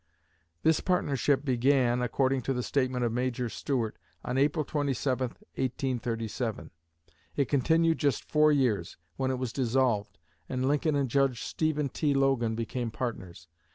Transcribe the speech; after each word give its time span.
This 0.63 0.79
partnership 0.79 1.45
began, 1.45 2.01
according 2.01 2.41
to 2.49 2.53
the 2.53 2.63
statement 2.63 3.05
of 3.05 3.11
Major 3.11 3.49
Stuart, 3.49 3.97
on 4.25 4.35
April 4.35 4.65
27, 4.65 5.27
1837. 5.29 6.71
It 7.35 7.47
continued 7.47 7.99
just 7.99 8.23
four 8.25 8.51
years, 8.51 8.97
when 9.17 9.29
it 9.29 9.37
was 9.37 9.53
dissolved, 9.53 10.17
and 10.49 10.67
Lincoln 10.67 10.95
and 10.95 11.07
Judge 11.07 11.43
Stephen 11.43 11.87
T. 11.87 12.15
Logan 12.15 12.55
became 12.55 12.89
partners. 12.89 13.47